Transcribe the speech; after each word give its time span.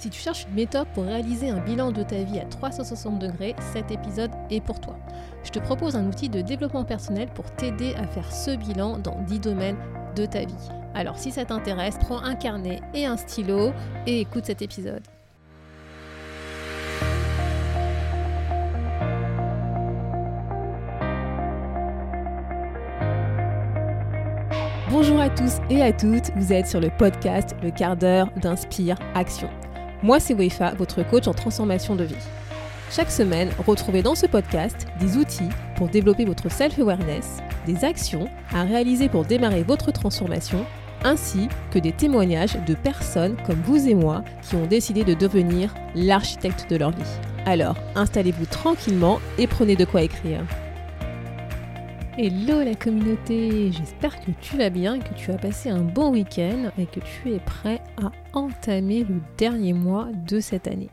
Si 0.00 0.08
tu 0.08 0.18
cherches 0.18 0.46
une 0.48 0.54
méthode 0.54 0.88
pour 0.94 1.04
réaliser 1.04 1.50
un 1.50 1.60
bilan 1.60 1.92
de 1.92 2.02
ta 2.02 2.22
vie 2.22 2.40
à 2.40 2.46
360 2.46 3.18
degrés, 3.18 3.54
cet 3.74 3.90
épisode 3.90 4.30
est 4.48 4.62
pour 4.62 4.80
toi. 4.80 4.96
Je 5.44 5.50
te 5.50 5.58
propose 5.58 5.94
un 5.94 6.06
outil 6.06 6.30
de 6.30 6.40
développement 6.40 6.86
personnel 6.86 7.28
pour 7.34 7.44
t'aider 7.56 7.94
à 7.96 8.06
faire 8.06 8.32
ce 8.32 8.56
bilan 8.56 8.96
dans 8.96 9.20
10 9.24 9.40
domaines 9.40 9.76
de 10.16 10.24
ta 10.24 10.40
vie. 10.40 10.68
Alors 10.94 11.18
si 11.18 11.30
ça 11.30 11.44
t'intéresse, 11.44 11.98
prends 12.00 12.22
un 12.22 12.34
carnet 12.34 12.80
et 12.94 13.04
un 13.04 13.18
stylo 13.18 13.72
et 14.06 14.20
écoute 14.20 14.46
cet 14.46 14.62
épisode. 14.62 15.02
Bonjour 24.88 25.20
à 25.20 25.28
tous 25.28 25.58
et 25.68 25.82
à 25.82 25.92
toutes, 25.92 26.30
vous 26.36 26.54
êtes 26.54 26.66
sur 26.66 26.80
le 26.80 26.88
podcast 26.88 27.54
Le 27.62 27.70
quart 27.70 27.98
d'heure 27.98 28.30
d'Inspire 28.40 28.96
Action. 29.14 29.50
Moi, 30.02 30.18
c'est 30.18 30.34
Wefa, 30.34 30.72
votre 30.74 31.02
coach 31.02 31.28
en 31.28 31.34
transformation 31.34 31.94
de 31.94 32.04
vie. 32.04 32.14
Chaque 32.90 33.10
semaine, 33.10 33.50
retrouvez 33.66 34.02
dans 34.02 34.14
ce 34.14 34.26
podcast 34.26 34.86
des 34.98 35.18
outils 35.18 35.50
pour 35.76 35.88
développer 35.88 36.24
votre 36.24 36.50
self-awareness, 36.50 37.38
des 37.66 37.84
actions 37.84 38.28
à 38.52 38.62
réaliser 38.62 39.10
pour 39.10 39.26
démarrer 39.26 39.62
votre 39.62 39.92
transformation, 39.92 40.64
ainsi 41.04 41.48
que 41.70 41.78
des 41.78 41.92
témoignages 41.92 42.56
de 42.66 42.74
personnes 42.74 43.36
comme 43.46 43.60
vous 43.62 43.88
et 43.88 43.94
moi 43.94 44.24
qui 44.42 44.56
ont 44.56 44.66
décidé 44.66 45.04
de 45.04 45.12
devenir 45.12 45.74
l'architecte 45.94 46.70
de 46.70 46.76
leur 46.76 46.92
vie. 46.92 47.20
Alors, 47.44 47.76
installez-vous 47.94 48.46
tranquillement 48.46 49.20
et 49.38 49.46
prenez 49.46 49.76
de 49.76 49.84
quoi 49.84 50.02
écrire. 50.02 50.40
Hello 52.22 52.62
la 52.62 52.74
communauté, 52.74 53.72
j'espère 53.72 54.20
que 54.20 54.30
tu 54.42 54.58
vas 54.58 54.68
bien, 54.68 54.98
que 54.98 55.14
tu 55.14 55.30
as 55.30 55.38
passé 55.38 55.70
un 55.70 55.80
bon 55.80 56.12
week-end 56.12 56.70
et 56.76 56.84
que 56.84 57.00
tu 57.00 57.32
es 57.32 57.38
prêt 57.38 57.80
à 57.96 58.12
entamer 58.34 59.04
le 59.04 59.22
dernier 59.38 59.72
mois 59.72 60.08
de 60.28 60.38
cette 60.38 60.68
année. 60.68 60.90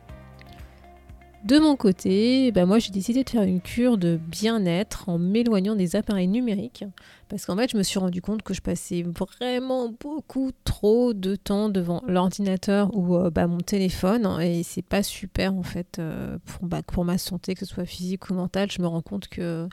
De 1.44 1.58
mon 1.58 1.76
côté, 1.76 2.50
bah 2.50 2.64
moi 2.64 2.78
j'ai 2.78 2.92
décidé 2.92 3.24
de 3.24 3.28
faire 3.28 3.42
une 3.42 3.60
cure 3.60 3.98
de 3.98 4.16
bien-être 4.16 5.10
en 5.10 5.18
m'éloignant 5.18 5.76
des 5.76 5.96
appareils 5.96 6.28
numériques 6.28 6.86
parce 7.28 7.44
qu'en 7.44 7.58
fait 7.58 7.70
je 7.70 7.76
me 7.76 7.82
suis 7.82 7.98
rendu 7.98 8.22
compte 8.22 8.42
que 8.42 8.54
je 8.54 8.62
passais 8.62 9.02
vraiment 9.02 9.92
beaucoup 10.00 10.52
trop 10.64 11.12
de 11.12 11.36
temps 11.36 11.68
devant 11.68 12.02
l'ordinateur 12.08 12.88
ou 12.96 13.16
euh, 13.16 13.28
bah, 13.28 13.46
mon 13.46 13.58
téléphone 13.58 14.26
et 14.40 14.62
c'est 14.62 14.80
pas 14.80 15.02
super 15.02 15.52
en 15.52 15.62
fait 15.62 15.98
euh, 15.98 16.38
bah, 16.62 16.80
pour 16.82 17.04
ma 17.04 17.18
santé 17.18 17.52
que 17.52 17.66
ce 17.66 17.74
soit 17.74 17.84
physique 17.84 18.30
ou 18.30 18.34
mentale. 18.34 18.70
Je 18.72 18.80
me 18.80 18.86
rends 18.86 19.02
compte 19.02 19.28
que 19.28 19.68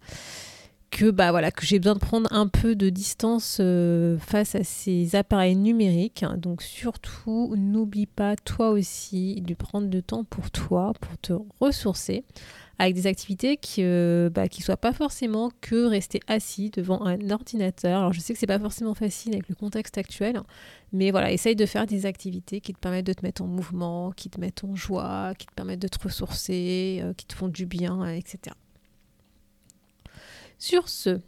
que 0.91 1.11
bah 1.11 1.31
voilà 1.31 1.52
que 1.52 1.66
j'ai 1.66 1.80
besoin 1.80 1.95
de 1.95 2.00
prendre 2.00 2.31
un 2.31 2.47
peu 2.47 2.75
de 2.75 2.89
distance 2.89 3.58
euh, 3.59 4.17
face 4.19 4.55
à 4.55 4.64
ces 4.64 5.16
appareils 5.16 5.55
numériques. 5.55 6.25
Donc 6.38 6.61
surtout 6.61 7.53
n'oublie 7.58 8.05
pas 8.05 8.36
toi 8.36 8.69
aussi 8.69 9.41
de 9.41 9.53
prendre 9.53 9.88
du 9.88 10.02
temps 10.02 10.23
pour 10.23 10.52
toi, 10.52 10.94
pour 11.00 11.17
te 11.17 11.33
ressourcer 11.59 12.23
avec 12.78 12.94
des 12.94 13.08
activités 13.08 13.58
qui 13.58 13.81
ne 13.81 14.28
euh, 14.28 14.30
bah, 14.30 14.45
soient 14.59 14.78
pas 14.78 14.94
forcément 14.94 15.50
que 15.61 15.86
rester 15.86 16.19
assis 16.28 16.69
devant 16.69 17.06
un 17.06 17.30
ordinateur. 17.30 18.00
Alors 18.00 18.13
je 18.13 18.19
sais 18.19 18.33
que 18.33 18.39
c'est 18.39 18.47
pas 18.47 18.59
forcément 18.59 18.94
facile 18.94 19.33
avec 19.33 19.47
le 19.47 19.56
contexte 19.56 19.97
actuel, 19.97 20.41
mais 20.91 21.11
voilà, 21.11 21.31
essaye 21.31 21.56
de 21.56 21.66
faire 21.66 21.86
des 21.86 22.06
activités 22.06 22.59
qui 22.61 22.73
te 22.73 22.80
permettent 22.80 23.08
de 23.08 23.13
te 23.13 23.23
mettre 23.23 23.41
en 23.41 23.47
mouvement, 23.47 24.11
qui 24.11 24.30
te 24.30 24.39
mettent 24.39 24.63
en 24.63 24.75
joie, 24.75 25.33
qui 25.38 25.47
te 25.47 25.53
permettent 25.53 25.81
de 25.81 25.88
te 25.88 26.02
ressourcer, 26.02 27.00
euh, 27.02 27.13
qui 27.13 27.25
te 27.25 27.33
font 27.33 27.47
du 27.47 27.66
bien, 27.66 28.06
etc. 28.08 28.56
Sur 30.58 30.89
ce, 30.89 31.20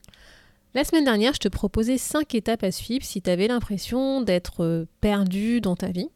la 0.73 0.83
semaine 0.83 1.06
dernière, 1.06 1.33
je 1.33 1.39
te 1.39 1.47
proposais 1.47 1.97
5 1.97 2.36
étapes 2.36 2.64
à 2.64 2.72
suivre 2.72 3.03
si 3.03 3.22
tu 3.22 3.30
avais 3.30 3.47
l'impression 3.47 4.22
d'être 4.22 4.64
euh, 4.64 4.86
perdu 5.02 5.59
dans 5.61 5.75
ta 5.75 5.88
vie. 5.88 6.09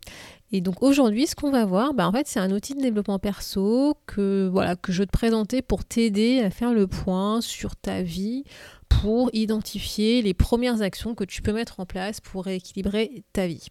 Et 0.52 0.62
donc 0.62 0.84
aujourd'hui, 0.84 1.28
ce 1.28 1.36
qu'on 1.36 1.50
va 1.50 1.66
voir, 1.66 1.94
bah 1.94 2.08
en 2.08 2.12
fait, 2.12 2.28
c'est 2.28 2.40
un 2.40 2.52
outil 2.52 2.76
de 2.76 2.81
développement 2.81 3.20
perso 3.20 3.98
que, 4.06 4.50
voilà, 4.52 4.76
que 4.76 4.92
je 4.92 5.00
veux 5.00 5.06
te 5.06 5.12
présenter 5.12 5.62
pour 5.62 5.86
t'aider 5.86 6.42
à 6.42 6.50
faire 6.50 6.73
le 6.73 6.88
point 6.88 7.42
sur 7.42 7.76
ta 7.76 8.02
vie, 8.02 8.44
pour 8.88 9.30
identifier 9.34 10.22
les 10.22 10.34
premières 10.34 10.81
actions 10.81 11.16
que 11.16 11.24
tu 11.24 11.41
peux 11.41 11.53
mettre 11.53 11.80
en 11.80 11.86
place 11.86 12.19
pour 12.19 12.44
rééquilibrer 12.44 13.24
ta 13.31 13.47
vie. 13.47 13.66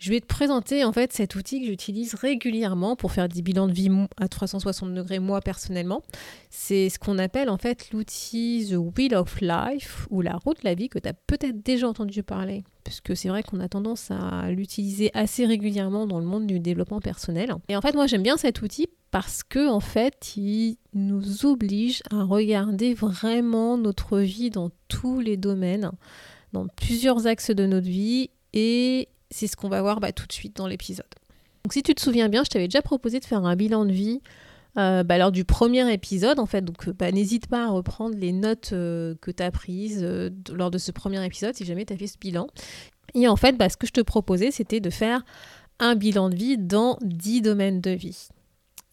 Je 0.00 0.08
vais 0.08 0.20
te 0.20 0.26
présenter 0.26 0.82
en 0.82 0.94
fait 0.94 1.12
cet 1.12 1.34
outil 1.34 1.60
que 1.60 1.66
j'utilise 1.66 2.14
régulièrement 2.14 2.96
pour 2.96 3.12
faire 3.12 3.28
des 3.28 3.42
bilans 3.42 3.66
de 3.66 3.72
vie 3.72 3.90
à 4.16 4.28
360 4.28 4.94
degrés 4.94 5.18
moi 5.18 5.42
personnellement. 5.42 6.00
C'est 6.48 6.88
ce 6.88 6.98
qu'on 6.98 7.18
appelle 7.18 7.50
en 7.50 7.58
fait 7.58 7.90
l'outil 7.92 8.66
The 8.70 8.76
Wheel 8.76 9.14
of 9.14 9.38
Life 9.42 10.06
ou 10.08 10.22
la 10.22 10.36
route 10.36 10.62
de 10.62 10.64
la 10.64 10.74
vie 10.74 10.88
que 10.88 10.98
tu 10.98 11.06
as 11.06 11.12
peut-être 11.12 11.62
déjà 11.62 11.86
entendu 11.86 12.22
parler 12.22 12.64
puisque 12.82 13.14
c'est 13.14 13.28
vrai 13.28 13.42
qu'on 13.42 13.60
a 13.60 13.68
tendance 13.68 14.10
à 14.10 14.50
l'utiliser 14.50 15.10
assez 15.12 15.44
régulièrement 15.44 16.06
dans 16.06 16.18
le 16.18 16.24
monde 16.24 16.46
du 16.46 16.60
développement 16.60 17.00
personnel. 17.00 17.54
Et 17.68 17.76
en 17.76 17.82
fait 17.82 17.94
moi 17.94 18.06
j'aime 18.06 18.22
bien 18.22 18.38
cet 18.38 18.62
outil 18.62 18.88
parce 19.10 19.42
que 19.42 19.68
en 19.68 19.80
fait 19.80 20.34
il 20.34 20.78
nous 20.94 21.44
oblige 21.44 22.02
à 22.10 22.24
regarder 22.24 22.94
vraiment 22.94 23.76
notre 23.76 24.18
vie 24.20 24.48
dans 24.48 24.70
tous 24.88 25.20
les 25.20 25.36
domaines, 25.36 25.90
dans 26.54 26.66
plusieurs 26.68 27.26
axes 27.26 27.50
de 27.50 27.66
notre 27.66 27.86
vie 27.86 28.30
et 28.54 29.08
c'est 29.30 29.46
ce 29.46 29.56
qu'on 29.56 29.68
va 29.68 29.80
voir 29.80 30.00
bah, 30.00 30.12
tout 30.12 30.26
de 30.26 30.32
suite 30.32 30.56
dans 30.56 30.66
l'épisode. 30.66 31.06
Donc 31.64 31.72
si 31.72 31.82
tu 31.82 31.94
te 31.94 32.00
souviens 32.00 32.28
bien, 32.28 32.44
je 32.44 32.50
t'avais 32.50 32.68
déjà 32.68 32.82
proposé 32.82 33.20
de 33.20 33.24
faire 33.24 33.44
un 33.44 33.56
bilan 33.56 33.84
de 33.84 33.92
vie 33.92 34.20
euh, 34.78 35.02
bah, 35.02 35.18
lors 35.18 35.32
du 35.32 35.44
premier 35.44 35.92
épisode 35.92 36.38
en 36.38 36.46
fait. 36.46 36.64
Donc 36.64 36.88
bah, 36.90 37.12
n'hésite 37.12 37.46
pas 37.46 37.66
à 37.66 37.68
reprendre 37.68 38.16
les 38.16 38.32
notes 38.32 38.70
euh, 38.72 39.14
que 39.20 39.30
tu 39.30 39.42
as 39.42 39.50
prises 39.50 40.00
euh, 40.02 40.30
lors 40.52 40.70
de 40.70 40.78
ce 40.78 40.92
premier 40.92 41.24
épisode 41.24 41.54
si 41.54 41.64
jamais 41.64 41.84
tu 41.84 41.92
as 41.92 41.96
fait 41.96 42.06
ce 42.06 42.18
bilan. 42.18 42.46
Et 43.14 43.26
en 43.26 43.36
fait, 43.36 43.56
ce 43.70 43.76
que 43.76 43.86
je 43.86 43.92
te 43.92 44.00
proposais, 44.00 44.50
c'était 44.50 44.80
de 44.80 44.90
faire 44.90 45.24
un 45.80 45.96
bilan 45.96 46.30
de 46.30 46.36
vie 46.36 46.58
dans 46.58 46.98
10 47.02 47.42
domaines 47.42 47.80
de 47.80 47.90
vie. 47.90 48.28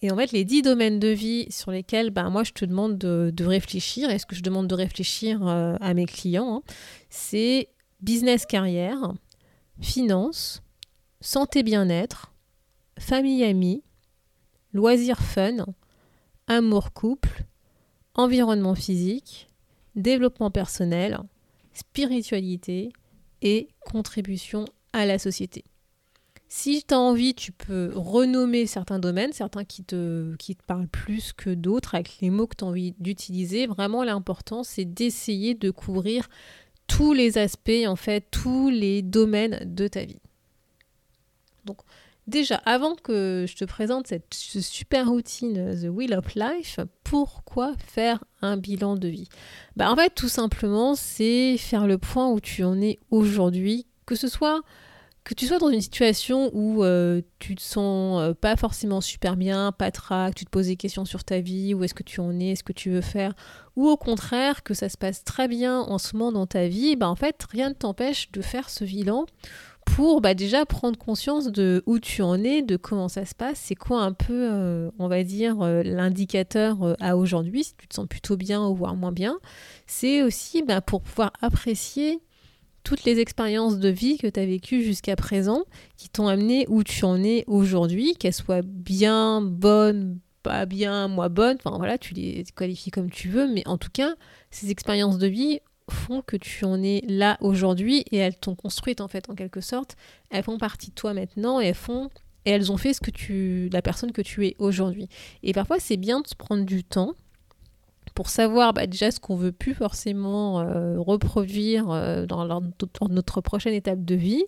Et 0.02 0.12
en 0.12 0.18
fait, 0.18 0.31
les 0.31 0.44
10 0.44 0.64
domaines 0.64 1.00
de 1.00 1.09
vie 1.09 1.48
sur 1.50 1.72
lesquels 1.72 2.12
moi 2.31 2.44
je 2.44 2.52
te 2.52 2.66
demande 2.66 2.98
de, 2.98 3.46
réfléchir, 3.46 4.09
et 4.09 4.18
ce 4.18 4.25
que 4.25 4.36
je 4.36 4.42
demande 4.42 4.68
de 4.68 4.75
réfléchir 4.75 5.46
à 5.46 5.94
mes 5.94 6.06
clients, 6.06 6.58
hein, 6.58 6.74
c'est 7.09 7.69
business 8.02 8.46
carrière, 8.46 9.14
finances, 9.79 10.61
santé 11.21 11.63
bien-être, 11.63 12.33
famille 12.99 13.43
amis, 13.43 13.83
loisirs 14.73 15.21
fun, 15.21 15.65
amour 16.47 16.93
couple, 16.93 17.43
environnement 18.15 18.75
physique, 18.75 19.47
développement 19.95 20.51
personnel, 20.51 21.19
spiritualité 21.73 22.91
et 23.41 23.67
contribution 23.81 24.65
à 24.93 25.05
la 25.05 25.19
société. 25.19 25.63
Si 26.49 26.83
tu 26.88 26.94
as 26.94 26.99
envie, 26.99 27.33
tu 27.33 27.51
peux 27.51 27.91
renommer 27.94 28.67
certains 28.67 28.99
domaines, 28.99 29.33
certains 29.33 29.65
qui 29.65 29.83
te, 29.83 30.33
qui 30.38 30.55
te 30.55 30.63
parlent 30.63 30.88
plus 30.88 31.33
que 31.33 31.49
d'autres, 31.49 31.94
avec 31.94 32.19
les 32.21 32.29
mots 32.29 32.47
que 32.47 32.55
tu 32.55 32.63
as 32.63 32.67
envie 32.67 32.95
d'utiliser. 32.99 33.67
Vraiment, 33.67 34.03
l'important, 34.03 34.63
c'est 34.63 34.85
d'essayer 34.85 35.55
de 35.55 35.71
couvrir 35.71 36.29
tous 36.88 37.14
les 37.14 37.38
aspects, 37.38 37.86
en 37.86 37.96
fait, 37.96 38.25
tous 38.31 38.70
les 38.70 39.02
domaines 39.02 39.59
de 39.66 39.88
ta 39.88 40.03
vie. 40.06 40.20
Donc, 41.66 41.80
déjà, 42.28 42.56
avant 42.66 42.96
que 42.96 43.46
je 43.48 43.56
te 43.56 43.66
présente 43.66 44.08
cette, 44.08 44.34
ce 44.34 44.62
super 44.62 45.09
routine 45.09 45.80
The 45.80 45.90
Wheel 45.90 46.14
of 46.14 46.36
Life, 46.36 46.80
pourquoi 47.03 47.74
faire 47.78 48.24
un 48.42 48.58
bilan 48.58 48.96
de 48.96 49.08
vie? 49.08 49.30
Bah, 49.75 49.92
En 49.92 49.96
fait, 49.96 50.14
tout 50.16 50.30
simplement, 50.30 50.96
c'est 50.96 51.58
faire 51.58 51.88
le 51.88 51.98
point 51.98 52.30
où 52.30 52.40
tu 52.40 52.64
en 52.64 52.81
es 52.81 53.00
aujourd'hui, 53.12 53.86
que 54.06 54.16
ce 54.16 54.28
soit 54.28 54.62
que 55.27 55.33
tu 55.33 55.45
sois 55.45 55.57
dans 55.57 55.69
une 55.69 55.81
situation 55.81 56.49
où 56.53 56.85
euh, 56.85 57.21
tu 57.38 57.55
te 57.55 57.61
sens 57.61 58.21
euh, 58.21 58.33
pas 58.33 58.55
forcément 58.55 59.01
super 59.01 59.35
bien, 59.35 59.73
pas 59.73 59.91
trac, 59.91 60.33
tu 60.33 60.45
te 60.45 60.49
poses 60.49 60.67
des 60.67 60.77
questions 60.77 61.03
sur 61.03 61.25
ta 61.25 61.41
vie, 61.41 61.73
où 61.73 61.83
est-ce 61.83 61.93
que 61.93 62.03
tu 62.03 62.21
en 62.21 62.39
es, 62.39 62.55
ce 62.55 62.63
que 62.63 62.71
tu 62.71 62.91
veux 62.91 63.01
faire, 63.01 63.33
ou 63.75 63.89
au 63.89 63.97
contraire 63.97 64.63
que 64.63 64.73
ça 64.73 64.88
se 64.88 64.97
passe 64.97 65.25
très 65.25 65.49
bien 65.49 65.81
en 65.81 65.97
ce 65.97 66.15
moment 66.15 66.31
dans 66.31 66.47
ta 66.47 66.67
vie, 66.67 66.95
bah 66.95 67.09
en 67.09 67.17
fait 67.17 67.43
rien 67.51 67.69
ne 67.69 67.73
t'empêche 67.73 68.31
de 68.31 68.41
faire 68.41 68.69
ce 68.69 68.85
bilan 68.85 69.25
pour 69.85 70.21
bah, 70.21 70.33
déjà 70.33 70.65
prendre 70.65 70.97
conscience 70.97 71.47
de 71.47 71.83
où 71.85 71.99
tu 71.99 72.21
en 72.21 72.41
es, 72.41 72.61
de 72.61 72.77
comment 72.77 73.09
ça 73.09 73.25
se 73.25 73.35
passe, 73.35 73.59
c'est 73.59 73.75
quoi 73.75 74.03
un 74.03 74.13
peu, 74.13 74.50
euh, 74.50 74.89
on 74.97 75.09
va 75.09 75.23
dire, 75.23 75.57
l'indicateur 75.59 76.95
à 77.01 77.18
aujourd'hui, 77.18 77.65
si 77.65 77.75
tu 77.75 77.88
te 77.88 77.95
sens 77.95 78.07
plutôt 78.07 78.38
bien 78.38 78.65
ou 78.65 78.75
voire 78.75 78.95
moins 78.95 79.12
bien. 79.12 79.39
C'est 79.88 80.23
aussi 80.23 80.63
bah, 80.63 80.80
pour 80.80 81.01
pouvoir 81.01 81.33
apprécier 81.41 82.21
toutes 82.88 83.04
les 83.04 83.19
expériences 83.19 83.80
de 83.80 83.89
vie 83.89 84.18
que 84.18 84.28
tu 84.28 84.39
as 84.39 84.45
vécues 84.45 84.81
jusqu'à 84.81 85.18
présent 85.18 85.66
qui 85.98 86.07
t'ont 86.07 86.30
amené 86.30 86.66
où 86.69 86.86
tu 86.86 87.04
en 87.04 87.22
es 87.22 87.44
aujourd'hui, 87.45 88.16
qu'elles 88.16 88.31
soient 88.31 88.62
bien, 88.63 89.42
bonnes, 89.42 90.19
pas 90.42 90.66
bien, 90.66 91.10
moins 91.10 91.28
bonnes, 91.28 91.57
enfin 91.62 91.78
voilà, 91.78 91.98
tu 91.98 92.13
les 92.13 92.45
qualifies 92.56 92.89
comme 92.92 93.10
tu 93.10 93.28
veux, 93.28 93.51
mais 93.54 93.68
en 93.68 93.78
tout 93.78 93.89
cas, 93.92 94.16
ces 94.51 94.72
expériences 94.72 95.18
de 95.18 95.28
vie 95.28 95.60
font 95.92 96.22
que 96.22 96.38
tu 96.38 96.63
en 96.63 96.81
es 96.81 97.04
là 97.10 97.38
aujourd'hui 97.42 98.06
et 98.12 98.18
elles 98.18 98.38
t'ont 98.38 98.56
construite 98.56 99.01
en 99.01 99.10
fait 99.10 99.30
en 99.30 99.36
quelque 99.36 99.60
sorte. 99.60 99.98
Elles 100.30 100.44
font 100.44 100.57
partie 100.57 100.92
de 100.92 100.95
toi 100.95 101.13
maintenant 101.13 101.60
et 101.60 101.66
elles 101.66 101.75
font 101.75 102.10
et 102.45 102.51
elles 102.51 102.72
ont 102.72 102.78
fait 102.78 102.94
ce 102.94 103.01
que 103.01 103.12
tu 103.12 103.68
la 103.74 103.81
personne 103.81 104.13
que 104.13 104.22
tu 104.22 104.48
es 104.48 104.56
aujourd'hui. 104.60 105.10
Et 105.44 105.51
parfois 105.51 105.81
c'est 105.81 105.98
bien 105.98 106.22
de 106.22 106.28
se 106.28 106.36
prendre 106.36 106.63
du 106.63 106.86
temps 106.86 107.16
pour 108.18 108.30
savoir 108.30 108.74
bah, 108.74 108.88
déjà 108.88 109.12
ce 109.12 109.19
qu'on 109.19 109.36
veut 109.36 109.52
plus 109.52 109.75
forcément 109.75 110.60
euh, 110.60 110.96
reproduire 110.98 111.92
euh, 111.92 112.25
dans, 112.25 112.64
notre 113.12 113.42
prochaine 113.42 113.75
étape 113.75 114.04
de 114.04 114.16
vie, 114.16 114.44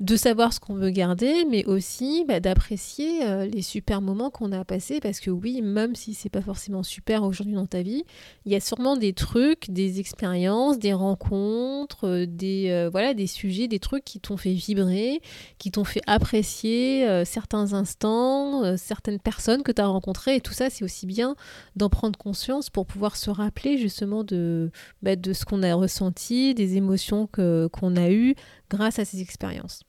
de 0.00 0.16
savoir 0.16 0.52
ce 0.52 0.60
qu'on 0.60 0.74
veut 0.74 0.90
garder, 0.90 1.44
mais 1.44 1.64
aussi 1.64 2.24
bah, 2.28 2.38
d'apprécier 2.38 3.26
euh, 3.26 3.46
les 3.46 3.62
super 3.62 4.00
moments 4.00 4.30
qu'on 4.30 4.52
a 4.52 4.64
passés, 4.64 5.00
parce 5.00 5.18
que 5.18 5.30
oui, 5.30 5.60
même 5.60 5.96
si 5.96 6.14
c'est 6.14 6.28
pas 6.28 6.40
forcément 6.40 6.84
super 6.84 7.24
aujourd'hui 7.24 7.54
dans 7.54 7.66
ta 7.66 7.82
vie, 7.82 8.04
il 8.44 8.52
y 8.52 8.54
a 8.54 8.60
sûrement 8.60 8.96
des 8.96 9.12
trucs, 9.12 9.70
des 9.70 9.98
expériences, 9.98 10.78
des 10.78 10.92
rencontres, 10.92 12.06
euh, 12.06 12.26
des 12.26 12.70
euh, 12.70 12.88
voilà, 12.90 13.12
des 13.12 13.26
sujets, 13.26 13.66
des 13.66 13.80
trucs 13.80 14.04
qui 14.04 14.20
t'ont 14.20 14.36
fait 14.36 14.52
vibrer, 14.52 15.20
qui 15.58 15.72
t'ont 15.72 15.84
fait 15.84 16.02
apprécier 16.06 17.24
certains 17.24 17.72
instants, 17.72 18.76
certaines 18.76 19.18
personnes 19.18 19.62
que 19.62 19.72
tu 19.72 19.82
as 19.82 19.86
rencontrées, 19.86 20.36
et 20.36 20.40
tout 20.40 20.52
ça, 20.52 20.70
c'est 20.70 20.84
aussi 20.84 21.06
bien 21.06 21.34
d'en 21.76 21.88
prendre 21.88 22.16
conscience 22.18 22.70
pour 22.70 22.86
pouvoir 22.86 23.16
se 23.16 23.30
rappeler 23.30 23.78
justement 23.78 24.22
de, 24.24 24.70
bah, 25.02 25.16
de 25.16 25.32
ce 25.32 25.44
qu'on 25.44 25.62
a 25.62 25.74
ressenti, 25.74 26.54
des 26.54 26.76
émotions 26.76 27.26
que 27.26 27.68
qu'on 27.72 27.96
a 27.96 28.10
eues 28.10 28.34
grâce 28.70 28.98
à 28.98 29.04
ces 29.04 29.20
expériences. 29.20 29.87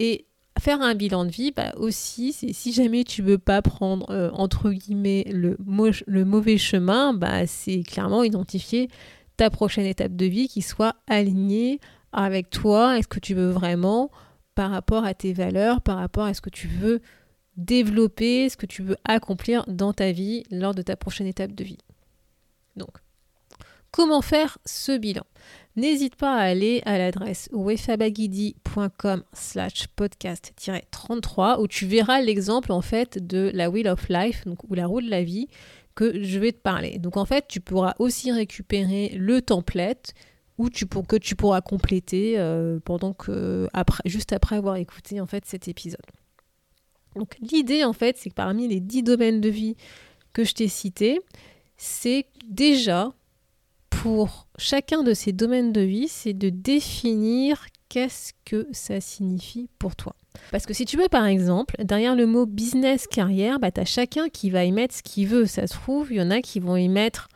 Et 0.00 0.26
faire 0.58 0.80
un 0.80 0.94
bilan 0.94 1.24
de 1.24 1.30
vie, 1.30 1.52
bah 1.52 1.72
aussi, 1.76 2.32
si 2.32 2.72
jamais 2.72 3.04
tu 3.04 3.22
veux 3.22 3.38
pas 3.38 3.62
prendre 3.62 4.10
euh, 4.10 4.30
entre 4.32 4.70
guillemets 4.70 5.24
le, 5.30 5.56
le 6.06 6.24
mauvais 6.24 6.58
chemin, 6.58 7.14
bah 7.14 7.46
c'est 7.46 7.82
clairement 7.82 8.22
identifier 8.22 8.88
ta 9.36 9.50
prochaine 9.50 9.86
étape 9.86 10.14
de 10.14 10.26
vie 10.26 10.48
qui 10.48 10.62
soit 10.62 10.94
alignée 11.08 11.80
avec 12.12 12.50
toi, 12.50 12.98
est-ce 12.98 13.08
que 13.08 13.18
tu 13.18 13.34
veux 13.34 13.50
vraiment 13.50 14.10
par 14.54 14.70
rapport 14.70 15.04
à 15.04 15.14
tes 15.14 15.32
valeurs, 15.32 15.80
par 15.80 15.98
rapport 15.98 16.24
à 16.24 16.34
ce 16.34 16.40
que 16.40 16.50
tu 16.50 16.68
veux 16.68 17.00
développer, 17.56 18.48
ce 18.48 18.56
que 18.56 18.66
tu 18.66 18.82
veux 18.82 18.96
accomplir 19.04 19.64
dans 19.66 19.92
ta 19.92 20.12
vie 20.12 20.44
lors 20.50 20.74
de 20.74 20.82
ta 20.82 20.96
prochaine 20.96 21.26
étape 21.26 21.52
de 21.52 21.64
vie? 21.64 21.78
Donc, 22.76 22.90
comment 23.90 24.22
faire 24.22 24.58
ce 24.64 24.96
bilan? 24.96 25.24
N'hésite 25.76 26.14
pas 26.14 26.36
à 26.36 26.42
aller 26.42 26.82
à 26.84 26.98
l'adresse 26.98 27.48
wefabagidi.com 27.52 29.24
slash 29.32 29.88
podcast-33 29.96 31.60
où 31.60 31.66
tu 31.66 31.86
verras 31.86 32.20
l'exemple 32.20 32.70
en 32.70 32.80
fait 32.80 33.24
de 33.24 33.50
la 33.52 33.70
Wheel 33.70 33.88
of 33.88 34.08
Life, 34.08 34.44
donc, 34.46 34.58
ou 34.70 34.74
la 34.74 34.86
roue 34.86 35.00
de 35.00 35.10
la 35.10 35.24
vie, 35.24 35.48
que 35.96 36.22
je 36.22 36.38
vais 36.38 36.52
te 36.52 36.60
parler. 36.60 36.98
Donc 36.98 37.16
en 37.16 37.24
fait, 37.24 37.46
tu 37.48 37.60
pourras 37.60 37.94
aussi 37.98 38.30
récupérer 38.30 39.10
le 39.16 39.42
template 39.42 40.14
que 41.08 41.16
tu 41.16 41.34
pourras 41.36 41.60
compléter 41.60 42.38
euh, 42.38 42.78
pendant 42.84 43.12
que, 43.12 43.68
juste 44.04 44.32
après 44.32 44.56
avoir 44.56 44.76
écouté 44.76 45.20
en 45.20 45.26
fait 45.26 45.44
cet 45.46 45.68
épisode. 45.68 46.00
Donc 47.16 47.36
l'idée 47.40 47.84
en 47.84 47.92
fait, 47.92 48.16
c'est 48.18 48.30
que 48.30 48.34
parmi 48.34 48.68
les 48.68 48.80
10 48.80 49.02
domaines 49.02 49.40
de 49.40 49.48
vie 49.48 49.76
que 50.32 50.44
je 50.44 50.54
t'ai 50.54 50.68
cités, 50.68 51.20
c'est 51.76 52.26
déjà 52.48 53.12
pour 53.90 54.43
chacun 54.58 55.02
de 55.02 55.14
ces 55.14 55.32
domaines 55.32 55.72
de 55.72 55.80
vie, 55.80 56.08
c'est 56.08 56.32
de 56.32 56.48
définir 56.48 57.66
qu'est-ce 57.88 58.32
que 58.44 58.66
ça 58.72 59.00
signifie 59.00 59.68
pour 59.78 59.96
toi. 59.96 60.14
Parce 60.50 60.66
que 60.66 60.74
si 60.74 60.84
tu 60.84 60.96
veux, 60.96 61.08
par 61.08 61.26
exemple, 61.26 61.76
derrière 61.78 62.16
le 62.16 62.26
mot 62.26 62.46
business 62.46 63.06
carrière, 63.06 63.58
bah, 63.58 63.70
tu 63.70 63.80
as 63.80 63.84
chacun 63.84 64.28
qui 64.28 64.50
va 64.50 64.64
y 64.64 64.72
mettre 64.72 64.94
ce 64.94 65.02
qu'il 65.02 65.28
veut. 65.28 65.46
Ça 65.46 65.66
se 65.66 65.74
trouve, 65.74 66.08
il 66.10 66.16
y 66.16 66.22
en 66.22 66.30
a 66.30 66.40
qui 66.40 66.60
vont 66.60 66.76
y 66.76 66.88
mettre 66.88 67.28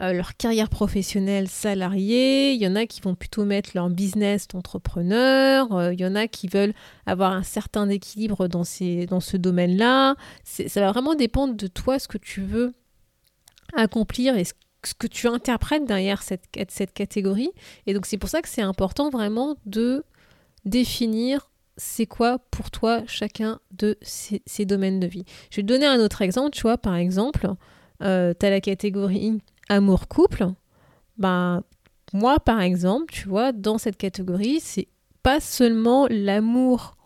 euh, 0.00 0.14
leur 0.14 0.36
carrière 0.36 0.70
professionnelle 0.70 1.48
salariée, 1.48 2.54
il 2.54 2.62
y 2.62 2.66
en 2.66 2.76
a 2.76 2.86
qui 2.86 3.02
vont 3.02 3.14
plutôt 3.14 3.44
mettre 3.44 3.70
leur 3.74 3.90
business 3.90 4.48
d'entrepreneur, 4.48 5.70
euh, 5.72 5.92
il 5.92 6.00
y 6.00 6.06
en 6.06 6.14
a 6.14 6.26
qui 6.26 6.48
veulent 6.48 6.72
avoir 7.04 7.32
un 7.32 7.42
certain 7.42 7.88
équilibre 7.90 8.48
dans, 8.48 8.64
ces, 8.64 9.04
dans 9.04 9.20
ce 9.20 9.36
domaine-là. 9.36 10.16
Ça 10.44 10.80
va 10.80 10.90
vraiment 10.90 11.14
dépendre 11.14 11.54
de 11.54 11.66
toi, 11.66 11.98
ce 11.98 12.08
que 12.08 12.18
tu 12.18 12.40
veux 12.40 12.72
accomplir 13.74 14.36
et 14.36 14.44
ce 14.44 14.54
ce 14.84 14.94
que 14.94 15.06
tu 15.06 15.28
interprètes 15.28 15.84
derrière 15.84 16.22
cette, 16.22 16.44
cette 16.68 16.92
catégorie. 16.92 17.50
Et 17.86 17.94
donc 17.94 18.06
c'est 18.06 18.18
pour 18.18 18.28
ça 18.28 18.42
que 18.42 18.48
c'est 18.48 18.62
important 18.62 19.10
vraiment 19.10 19.56
de 19.66 20.04
définir 20.64 21.48
c'est 21.76 22.06
quoi 22.06 22.38
pour 22.50 22.70
toi 22.70 23.02
chacun 23.06 23.60
de 23.72 23.96
ces, 24.02 24.64
domaines 24.64 25.00
de 25.00 25.06
vie. 25.06 25.24
Je 25.50 25.56
vais 25.56 25.62
te 25.62 25.68
donner 25.68 25.86
un 25.86 26.00
autre 26.00 26.22
exemple, 26.22 26.50
tu 26.50 26.62
vois, 26.62 26.78
par 26.78 26.96
exemple, 26.96 27.48
euh, 28.02 28.34
tu 28.38 28.46
as 28.46 28.50
la 28.50 28.60
catégorie 28.60 29.40
amour-couple. 29.68 30.48
Ben, 31.18 31.62
moi, 32.12 32.40
par 32.40 32.60
exemple, 32.60 33.12
tu 33.12 33.28
vois, 33.28 33.52
dans 33.52 33.78
cette 33.78 33.96
catégorie, 33.96 34.60
c'est 34.60 34.88
pas 35.22 35.40
seulement 35.40 36.06
l'amour 36.10 36.96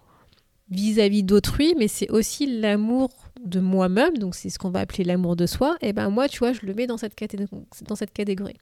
vis-à-vis 0.71 1.23
d'autrui, 1.23 1.75
mais 1.79 1.87
c'est 1.89 2.11
aussi 2.11 2.61
l'amour 2.61 3.11
de 3.47 3.61
moi-même, 3.61 4.19
donc 4.19 4.35
c'est 4.35 4.51
ce 4.51 4.59
qu'on 4.59 4.71
va 4.71 4.81
appeler 4.81 5.05
l'amour 5.05 5.37
de 5.37 5.47
soi, 5.47 5.77
et 5.81 5.93
ben 5.93 6.11
moi, 6.11 6.29
tu 6.29 6.39
vois, 6.39 6.53
je 6.53 6.61
le 6.63 6.75
mets 6.75 6.87
dans 6.87 6.97
cette, 6.97 7.15
dans 7.87 7.97
cette 7.97 8.13
catégorie. 8.13 8.57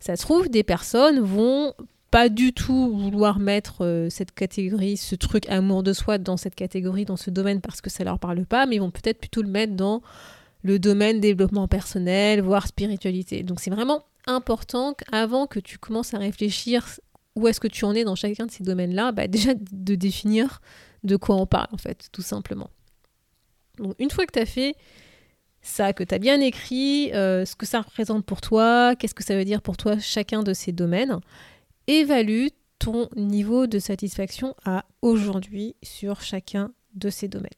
Ça 0.00 0.16
se 0.16 0.22
trouve, 0.22 0.48
des 0.48 0.62
personnes 0.62 1.20
vont 1.20 1.74
pas 2.10 2.28
du 2.28 2.52
tout 2.52 2.96
vouloir 2.96 3.38
mettre 3.38 3.84
euh, 3.84 4.08
cette 4.10 4.32
catégorie, 4.32 4.96
ce 4.96 5.14
truc 5.14 5.48
amour 5.48 5.82
de 5.82 5.92
soi 5.92 6.18
dans 6.18 6.36
cette 6.36 6.54
catégorie, 6.54 7.04
dans 7.04 7.16
ce 7.16 7.30
domaine 7.30 7.60
parce 7.60 7.80
que 7.80 7.90
ça 7.90 8.04
leur 8.04 8.18
parle 8.18 8.46
pas, 8.46 8.66
mais 8.66 8.76
ils 8.76 8.80
vont 8.80 8.90
peut-être 8.90 9.18
plutôt 9.18 9.42
le 9.42 9.48
mettre 9.48 9.74
dans 9.74 10.02
le 10.62 10.78
domaine 10.78 11.20
développement 11.20 11.68
personnel, 11.68 12.40
voire 12.40 12.66
spiritualité. 12.66 13.42
Donc 13.42 13.60
c'est 13.60 13.70
vraiment 13.70 14.04
important 14.26 14.94
qu'avant 14.94 15.46
que 15.46 15.60
tu 15.60 15.78
commences 15.78 16.14
à 16.14 16.18
réfléchir 16.18 16.86
où 17.36 17.46
est-ce 17.46 17.60
que 17.60 17.68
tu 17.68 17.84
en 17.84 17.94
es 17.94 18.04
dans 18.04 18.16
chacun 18.16 18.46
de 18.46 18.50
ces 18.50 18.64
domaines-là, 18.64 19.12
bah 19.12 19.28
déjà 19.28 19.52
de 19.54 19.94
définir 19.94 20.60
de 21.04 21.16
quoi 21.16 21.36
on 21.36 21.46
parle 21.46 21.68
en 21.72 21.78
fait, 21.78 22.08
tout 22.10 22.22
simplement. 22.22 22.70
Donc 23.78 23.94
une 23.98 24.10
fois 24.10 24.26
que 24.26 24.32
tu 24.32 24.38
as 24.38 24.46
fait 24.46 24.74
ça, 25.60 25.92
que 25.92 26.04
tu 26.04 26.14
as 26.14 26.18
bien 26.18 26.40
écrit 26.40 27.12
euh, 27.12 27.44
ce 27.44 27.56
que 27.56 27.66
ça 27.66 27.80
représente 27.80 28.24
pour 28.24 28.40
toi, 28.40 28.94
qu'est-ce 28.96 29.14
que 29.14 29.24
ça 29.24 29.36
veut 29.36 29.44
dire 29.44 29.62
pour 29.62 29.76
toi 29.76 29.98
chacun 29.98 30.42
de 30.42 30.52
ces 30.52 30.72
domaines, 30.72 31.18
évalue 31.86 32.48
ton 32.78 33.08
niveau 33.16 33.66
de 33.66 33.78
satisfaction 33.78 34.54
à 34.64 34.84
aujourd'hui 35.02 35.74
sur 35.82 36.20
chacun 36.20 36.72
de 36.94 37.10
ces 37.10 37.28
domaines. 37.28 37.50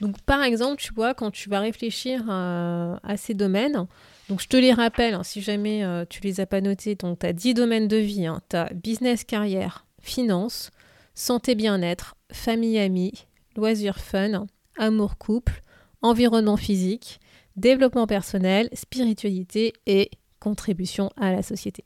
Donc 0.00 0.20
par 0.22 0.42
exemple, 0.42 0.80
tu 0.80 0.94
vois, 0.94 1.12
quand 1.12 1.30
tu 1.30 1.50
vas 1.50 1.60
réfléchir 1.60 2.30
à, 2.30 3.16
ces 3.16 3.34
domaines, 3.34 3.86
donc 4.28 4.40
je 4.40 4.48
te 4.48 4.56
les 4.56 4.72
rappelle, 4.72 5.14
hein, 5.14 5.22
si 5.22 5.42
jamais 5.42 5.84
euh, 5.84 6.04
tu 6.08 6.22
les 6.22 6.40
as 6.40 6.46
pas 6.46 6.60
notés, 6.60 6.94
donc 6.94 7.18
tu 7.18 7.26
as 7.26 7.32
10 7.32 7.54
domaines 7.54 7.88
de 7.88 7.96
vie, 7.96 8.26
hein, 8.26 8.40
tu 8.48 8.56
as 8.56 8.70
business, 8.72 9.24
carrière, 9.24 9.84
finance, 10.00 10.70
santé, 11.14 11.54
bien-être, 11.54 12.14
famille, 12.32 12.78
amis, 12.78 13.26
loisirs, 13.56 13.98
fun, 13.98 14.46
amour, 14.80 15.18
couple, 15.18 15.62
environnement 16.02 16.56
physique, 16.56 17.20
développement 17.56 18.06
personnel, 18.06 18.68
spiritualité 18.72 19.72
et 19.86 20.10
contribution 20.40 21.10
à 21.16 21.32
la 21.32 21.42
société. 21.42 21.84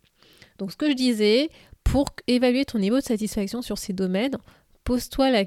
Donc 0.58 0.72
ce 0.72 0.76
que 0.76 0.88
je 0.88 0.94
disais, 0.94 1.50
pour 1.82 2.06
évaluer 2.26 2.64
ton 2.64 2.78
niveau 2.78 2.96
de 2.96 3.02
satisfaction 3.02 3.60
sur 3.60 3.76
ces 3.76 3.92
domaines, 3.92 4.38
pose-toi 4.84 5.30
la, 5.30 5.44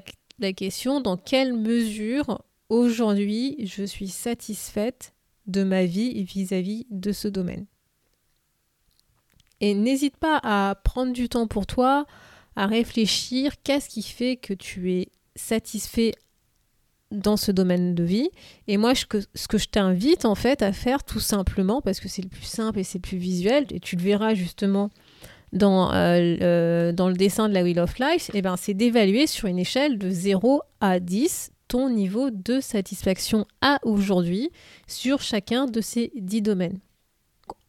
question 0.52 1.00
dans 1.00 1.16
quelle 1.16 1.54
mesure 1.54 2.42
aujourd'hui 2.68 3.56
je 3.66 3.82
suis 3.82 4.08
satisfaite 4.08 5.14
de 5.46 5.64
ma 5.64 5.84
vie 5.84 6.22
vis-à-vis 6.22 6.86
de 6.90 7.12
ce 7.12 7.26
domaine? 7.26 7.66
Et 9.60 9.74
n'hésite 9.74 10.16
pas 10.16 10.38
à 10.44 10.76
prendre 10.76 11.12
du 11.12 11.28
temps 11.28 11.48
pour 11.48 11.66
toi, 11.66 12.06
à 12.54 12.66
réfléchir 12.66 13.60
qu'est-ce 13.64 13.88
qui 13.88 14.02
fait 14.02 14.36
que 14.36 14.54
tu 14.54 14.92
es 14.92 15.08
satisfait 15.34 16.12
dans 17.10 17.36
ce 17.36 17.52
domaine 17.52 17.94
de 17.94 18.04
vie. 18.04 18.28
Et 18.66 18.76
moi, 18.76 18.94
ce 18.94 19.06
que, 19.06 19.18
je 19.58 19.66
t'invite 19.66 20.24
en 20.24 20.34
fait 20.34 20.62
à 20.62 20.72
faire 20.72 21.04
tout 21.04 21.20
simplement, 21.20 21.80
parce 21.80 22.00
que 22.00 22.08
c'est 22.08 22.22
le 22.22 22.28
plus 22.28 22.44
simple 22.44 22.78
et 22.78 22.84
c'est 22.84 22.98
le 22.98 23.02
plus 23.02 23.18
visuel, 23.18 23.66
et 23.70 23.80
tu 23.80 23.96
le 23.96 24.02
verras 24.02 24.34
justement 24.34 24.90
dans, 25.52 25.92
euh, 25.94 26.92
dans 26.92 27.08
le 27.08 27.14
dessin 27.14 27.48
de 27.48 27.54
la 27.54 27.62
Wheel 27.62 27.80
of 27.80 27.98
Life, 27.98 28.30
eh 28.34 28.42
ben, 28.42 28.56
c'est 28.56 28.74
d'évaluer 28.74 29.26
sur 29.26 29.48
une 29.48 29.58
échelle 29.58 29.98
de 29.98 30.10
0 30.10 30.60
à 30.80 31.00
10 31.00 31.52
ton 31.68 31.90
niveau 31.90 32.30
de 32.30 32.60
satisfaction 32.60 33.46
à 33.60 33.78
aujourd'hui 33.82 34.50
sur 34.86 35.20
chacun 35.20 35.66
de 35.66 35.80
ces 35.80 36.10
10 36.16 36.42
domaines. 36.42 36.78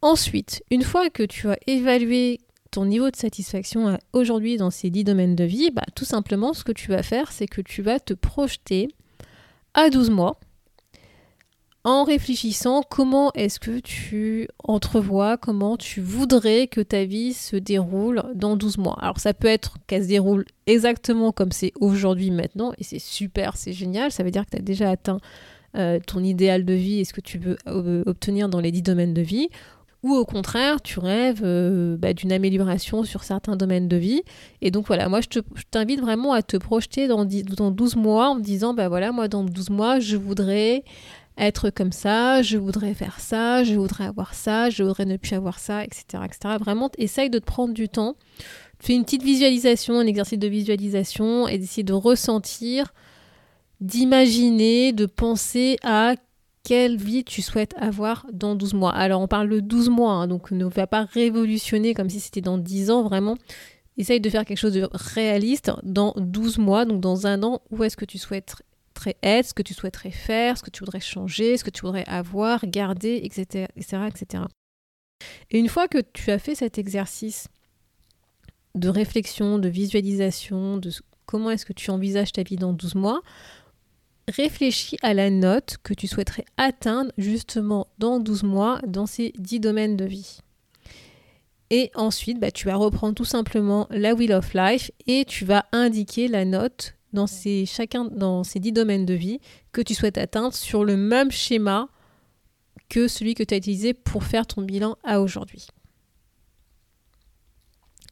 Ensuite, 0.01 0.63
une 0.71 0.83
fois 0.83 1.09
que 1.09 1.23
tu 1.23 1.49
as 1.49 1.57
évalué 1.67 2.39
ton 2.71 2.85
niveau 2.85 3.09
de 3.09 3.15
satisfaction 3.15 3.97
aujourd'hui 4.13 4.57
dans 4.57 4.69
ces 4.69 4.89
10 4.89 5.03
domaines 5.03 5.35
de 5.35 5.43
vie, 5.43 5.71
bah, 5.71 5.83
tout 5.95 6.05
simplement 6.05 6.53
ce 6.53 6.63
que 6.63 6.71
tu 6.71 6.89
vas 6.89 7.03
faire, 7.03 7.31
c'est 7.31 7.47
que 7.47 7.61
tu 7.61 7.81
vas 7.81 7.99
te 7.99 8.13
projeter 8.13 8.87
à 9.83 9.89
12 9.89 10.09
mois 10.09 10.39
en 11.85 12.03
réfléchissant 12.03 12.83
comment 12.87 13.31
est-ce 13.33 13.59
que 13.59 13.79
tu 13.79 14.47
entrevois, 14.63 15.37
comment 15.37 15.77
tu 15.77 16.01
voudrais 16.01 16.67
que 16.67 16.81
ta 16.81 17.05
vie 17.05 17.33
se 17.33 17.55
déroule 17.55 18.21
dans 18.35 18.57
12 18.57 18.77
mois. 18.77 18.97
Alors 19.01 19.19
ça 19.19 19.33
peut 19.33 19.47
être 19.47 19.77
qu'elle 19.87 20.03
se 20.03 20.09
déroule 20.09 20.45
exactement 20.67 21.31
comme 21.31 21.51
c'est 21.51 21.71
aujourd'hui 21.79 22.31
maintenant, 22.31 22.73
et 22.77 22.83
c'est 22.83 22.99
super, 22.99 23.55
c'est 23.55 23.71
génial, 23.71 24.11
ça 24.11 24.23
veut 24.23 24.31
dire 24.31 24.45
que 24.45 24.51
tu 24.51 24.57
as 24.57 24.61
déjà 24.61 24.89
atteint 24.89 25.19
euh, 25.77 25.99
ton 26.05 26.23
idéal 26.23 26.65
de 26.65 26.73
vie 26.73 26.99
et 26.99 27.05
ce 27.05 27.13
que 27.13 27.21
tu 27.21 27.37
veux 27.37 27.57
euh, 27.67 28.03
obtenir 28.05 28.49
dans 28.49 28.59
les 28.59 28.71
10 28.71 28.81
domaines 28.81 29.13
de 29.13 29.21
vie, 29.21 29.49
ou 30.03 30.15
au 30.15 30.25
contraire, 30.25 30.81
tu 30.81 30.99
rêves 30.99 31.41
euh, 31.43 31.97
bah, 31.97 32.13
d'une 32.13 32.31
amélioration 32.31 33.03
sur 33.03 33.23
certains 33.23 33.55
domaines 33.55 33.87
de 33.87 33.97
vie. 33.97 34.21
Et 34.61 34.71
donc 34.71 34.87
voilà, 34.87 35.09
moi 35.09 35.19
je 35.21 35.39
t'invite 35.71 35.99
vraiment 35.99 36.33
à 36.33 36.41
te 36.41 36.57
projeter 36.57 37.07
dans, 37.07 37.25
dans 37.25 37.71
12 37.71 37.95
mois 37.95 38.29
en 38.29 38.39
disant, 38.39 38.73
bah 38.73 38.87
voilà, 38.89 39.11
moi 39.11 39.27
dans 39.27 39.43
12 39.43 39.69
mois, 39.71 39.99
je 39.99 40.15
voudrais 40.15 40.83
être 41.37 41.69
comme 41.69 41.91
ça, 41.91 42.41
je 42.41 42.57
voudrais 42.57 42.93
faire 42.93 43.19
ça, 43.19 43.63
je 43.63 43.75
voudrais 43.75 44.05
avoir 44.05 44.33
ça, 44.33 44.69
je 44.69 44.83
voudrais 44.83 45.05
ne 45.05 45.17
plus 45.17 45.33
avoir 45.33 45.59
ça, 45.59 45.83
etc. 45.83 46.23
etc. 46.25 46.55
Vraiment, 46.59 46.89
essaye 46.97 47.29
de 47.29 47.39
te 47.39 47.45
prendre 47.45 47.73
du 47.73 47.87
temps 47.87 48.15
fais 48.79 48.95
une 48.95 49.03
petite 49.03 49.23
visualisation, 49.23 49.99
un 49.99 50.07
exercice 50.07 50.39
de 50.39 50.47
visualisation 50.47 51.47
et 51.47 51.57
d'essayer 51.57 51.83
de 51.83 51.93
ressentir, 51.93 52.93
d'imaginer, 53.81 54.93
de 54.93 55.05
penser 55.05 55.77
à 55.83 56.15
quelle 56.69 56.97
vie 56.97 57.23
tu 57.23 57.41
souhaites 57.41 57.73
avoir 57.79 58.27
dans 58.31 58.53
12 58.53 58.75
mois. 58.75 58.91
Alors 58.91 59.21
on 59.21 59.27
parle 59.27 59.49
de 59.49 59.59
12 59.59 59.89
mois, 59.89 60.11
hein, 60.11 60.27
donc 60.27 60.51
ne 60.51 60.65
va 60.65 60.85
pas 60.85 61.05
révolutionner 61.05 61.95
comme 61.95 62.11
si 62.11 62.19
c'était 62.19 62.41
dans 62.41 62.59
10 62.59 62.91
ans 62.91 63.01
vraiment. 63.01 63.37
Essaye 63.97 64.21
de 64.21 64.29
faire 64.29 64.45
quelque 64.45 64.59
chose 64.59 64.75
de 64.75 64.87
réaliste 64.93 65.71
dans 65.81 66.13
12 66.15 66.59
mois, 66.59 66.85
donc 66.85 67.01
dans 67.01 67.25
un 67.25 67.41
an, 67.41 67.63
où 67.71 67.83
est-ce 67.83 67.97
que 67.97 68.05
tu 68.05 68.19
souhaiterais 68.19 69.15
être, 69.23 69.47
ce 69.47 69.53
que 69.55 69.63
tu 69.63 69.73
souhaiterais 69.73 70.11
faire, 70.11 70.59
ce 70.59 70.61
que 70.61 70.69
tu 70.69 70.81
voudrais 70.81 70.99
changer, 70.99 71.57
ce 71.57 71.63
que 71.63 71.71
tu 71.71 71.81
voudrais 71.81 72.05
avoir, 72.05 72.63
garder, 72.67 73.19
etc. 73.23 73.65
etc., 73.75 74.03
etc. 74.07 74.43
Et 75.49 75.57
une 75.57 75.69
fois 75.69 75.87
que 75.87 75.97
tu 76.13 76.29
as 76.29 76.37
fait 76.37 76.53
cet 76.53 76.77
exercice 76.77 77.47
de 78.75 78.89
réflexion, 78.89 79.57
de 79.57 79.69
visualisation, 79.69 80.77
de 80.77 80.91
comment 81.25 81.49
est-ce 81.49 81.65
que 81.65 81.73
tu 81.73 81.89
envisages 81.89 82.31
ta 82.31 82.43
vie 82.43 82.57
dans 82.57 82.73
12 82.73 82.93
mois, 82.93 83.23
réfléchis 84.29 84.97
à 85.01 85.13
la 85.13 85.29
note 85.29 85.77
que 85.83 85.93
tu 85.93 86.07
souhaiterais 86.07 86.45
atteindre 86.57 87.11
justement 87.17 87.87
dans 87.97 88.19
12 88.19 88.43
mois 88.43 88.79
dans 88.87 89.05
ces 89.05 89.33
10 89.37 89.59
domaines 89.59 89.97
de 89.97 90.05
vie. 90.05 90.39
Et 91.71 91.91
ensuite, 91.95 92.39
bah, 92.39 92.51
tu 92.51 92.65
vas 92.65 92.75
reprendre 92.75 93.13
tout 93.13 93.25
simplement 93.25 93.87
la 93.91 94.15
Wheel 94.15 94.33
of 94.33 94.53
Life 94.53 94.91
et 95.05 95.25
tu 95.25 95.45
vas 95.45 95.65
indiquer 95.71 96.27
la 96.27 96.45
note 96.45 96.95
dans 97.13 97.25
chacun 97.65 98.05
dans 98.05 98.43
ces 98.43 98.59
10 98.59 98.71
domaines 98.71 99.05
de 99.05 99.13
vie 99.13 99.39
que 99.71 99.81
tu 99.81 99.93
souhaites 99.93 100.17
atteindre 100.17 100.53
sur 100.53 100.83
le 100.83 100.97
même 100.97 101.31
schéma 101.31 101.89
que 102.87 103.07
celui 103.07 103.35
que 103.35 103.43
tu 103.43 103.53
as 103.53 103.57
utilisé 103.57 103.93
pour 103.93 104.23
faire 104.23 104.47
ton 104.47 104.63
bilan 104.63 104.97
à 105.03 105.21
aujourd'hui. 105.21 105.67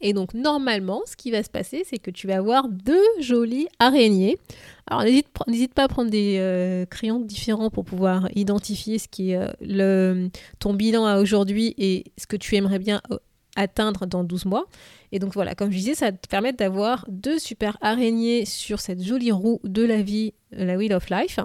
Et 0.02 0.14
donc 0.14 0.34
normalement, 0.34 1.02
ce 1.06 1.16
qui 1.16 1.32
va 1.32 1.44
se 1.44 1.50
passer, 1.50 1.84
c'est 1.86 1.98
que 1.98 2.12
tu 2.12 2.28
vas 2.28 2.38
avoir 2.38 2.70
deux 2.70 3.04
jolies 3.20 3.68
araignées. 3.80 4.38
Alors 4.86 5.04
n'hésite 5.04 5.74
pas 5.74 5.84
à 5.84 5.88
prendre 5.88 6.10
des 6.10 6.38
euh, 6.40 6.86
crayons 6.86 7.20
différents 7.20 7.70
pour 7.70 7.84
pouvoir 7.84 8.30
identifier 8.36 9.00
ce 9.00 9.08
qui 9.08 9.32
est 9.32 9.40
euh, 9.62 10.30
ton 10.60 10.74
bilan 10.74 11.06
à 11.06 11.20
aujourd'hui 11.20 11.74
et 11.78 12.06
ce 12.18 12.28
que 12.28 12.38
tu 12.38 12.56
aimerais 12.56 12.80
bien 12.80 13.02
euh, 13.12 13.18
atteindre 13.56 14.06
dans 14.06 14.24
12 14.24 14.46
mois. 14.46 14.68
Et 15.12 15.20
donc 15.20 15.34
voilà, 15.34 15.56
comme 15.56 15.72
je 15.72 15.78
disais, 15.78 15.96
ça 15.96 16.08
va 16.08 16.12
te 16.12 16.28
permettre 16.28 16.58
d'avoir 16.58 17.06
deux 17.10 17.40
super 17.40 17.78
araignées 17.82 18.46
sur 18.46 18.80
cette 18.80 19.04
jolie 19.04 19.32
roue 19.32 19.60
de 19.64 19.84
la 19.84 20.02
vie, 20.02 20.34
la 20.52 20.78
Wheel 20.78 20.94
of 20.94 21.10
Life. 21.10 21.40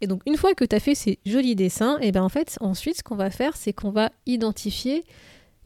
Et 0.00 0.06
donc 0.06 0.22
une 0.26 0.36
fois 0.36 0.54
que 0.54 0.64
tu 0.64 0.76
as 0.76 0.80
fait 0.80 0.94
ces 0.94 1.18
jolis 1.26 1.56
dessins, 1.56 1.98
et 1.98 2.12
bien 2.12 2.22
en 2.22 2.28
fait 2.28 2.56
ensuite 2.60 2.98
ce 2.98 3.02
qu'on 3.02 3.16
va 3.16 3.30
faire, 3.30 3.56
c'est 3.56 3.72
qu'on 3.72 3.90
va 3.90 4.10
identifier 4.26 5.04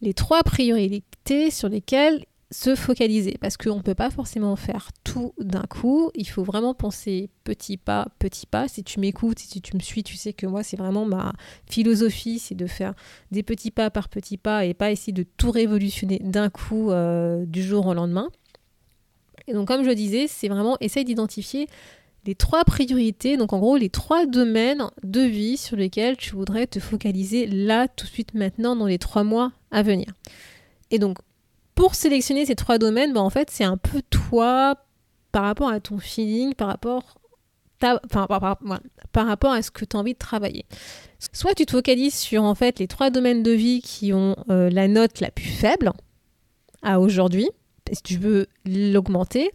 les 0.00 0.14
trois 0.14 0.42
priorités 0.42 1.50
sur 1.50 1.68
lesquelles 1.68 2.24
se 2.50 2.74
focaliser 2.74 3.36
parce 3.40 3.56
qu'on 3.56 3.76
ne 3.76 3.82
peut 3.82 3.94
pas 3.94 4.10
forcément 4.10 4.56
faire 4.56 4.90
tout 5.04 5.34
d'un 5.38 5.62
coup. 5.62 6.10
Il 6.14 6.28
faut 6.28 6.42
vraiment 6.42 6.74
penser 6.74 7.30
petit 7.44 7.76
pas, 7.76 8.08
petit 8.18 8.46
pas. 8.46 8.66
Si 8.66 8.82
tu 8.82 8.98
m'écoutes, 8.98 9.38
si 9.38 9.60
tu 9.60 9.76
me 9.76 9.80
suis, 9.80 10.02
tu 10.02 10.16
sais 10.16 10.32
que 10.32 10.46
moi, 10.46 10.62
c'est 10.62 10.76
vraiment 10.76 11.04
ma 11.04 11.32
philosophie, 11.66 12.40
c'est 12.40 12.56
de 12.56 12.66
faire 12.66 12.94
des 13.30 13.42
petits 13.42 13.70
pas 13.70 13.90
par 13.90 14.08
petits 14.08 14.36
pas 14.36 14.64
et 14.64 14.74
pas 14.74 14.90
essayer 14.90 15.12
de 15.12 15.24
tout 15.36 15.52
révolutionner 15.52 16.18
d'un 16.18 16.50
coup 16.50 16.90
euh, 16.90 17.44
du 17.46 17.62
jour 17.62 17.86
au 17.86 17.94
lendemain. 17.94 18.28
Et 19.46 19.52
donc, 19.52 19.68
comme 19.68 19.84
je 19.84 19.90
disais, 19.90 20.26
c'est 20.26 20.48
vraiment 20.48 20.76
essaye 20.80 21.04
d'identifier 21.04 21.68
les 22.26 22.34
trois 22.34 22.64
priorités, 22.64 23.36
donc 23.36 23.54
en 23.54 23.58
gros 23.58 23.76
les 23.78 23.88
trois 23.88 24.26
domaines 24.26 24.90
de 25.02 25.22
vie 25.22 25.56
sur 25.56 25.76
lesquels 25.76 26.16
tu 26.16 26.34
voudrais 26.34 26.66
te 26.66 26.78
focaliser 26.78 27.46
là, 27.46 27.88
tout 27.88 28.04
de 28.06 28.10
suite, 28.10 28.34
maintenant, 28.34 28.76
dans 28.76 28.86
les 28.86 28.98
trois 28.98 29.24
mois 29.24 29.52
à 29.70 29.82
venir. 29.82 30.06
Et 30.90 30.98
donc, 30.98 31.18
pour 31.74 31.94
sélectionner 31.94 32.46
ces 32.46 32.54
trois 32.54 32.78
domaines, 32.78 33.12
bah, 33.12 33.20
en 33.20 33.30
fait, 33.30 33.50
c'est 33.50 33.64
un 33.64 33.76
peu 33.76 34.02
toi 34.10 34.76
par 35.32 35.44
rapport 35.44 35.68
à 35.68 35.80
ton 35.80 35.98
feeling, 35.98 36.54
par 36.54 36.68
rapport, 36.68 37.16
à 37.82 37.98
ce 39.62 39.70
que 39.70 39.84
tu 39.84 39.96
as 39.96 40.00
envie 40.00 40.14
de 40.14 40.18
travailler. 40.18 40.66
Soit 41.32 41.54
tu 41.54 41.66
te 41.66 41.72
focalises 41.72 42.14
sur 42.14 42.42
en 42.42 42.54
fait 42.54 42.78
les 42.78 42.88
trois 42.88 43.10
domaines 43.10 43.42
de 43.42 43.52
vie 43.52 43.80
qui 43.82 44.12
ont 44.12 44.36
euh, 44.50 44.70
la 44.70 44.88
note 44.88 45.20
la 45.20 45.30
plus 45.30 45.50
faible 45.50 45.92
à 46.82 46.98
aujourd'hui, 47.00 47.48
si 47.92 48.02
tu 48.02 48.16
veux 48.16 48.46
l'augmenter, 48.64 49.50